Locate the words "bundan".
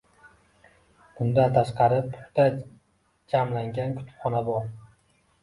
1.19-1.53